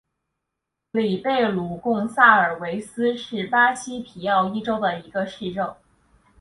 [0.93, 5.75] 里贝鲁贡萨尔维斯是巴西皮奥伊州的一个市镇。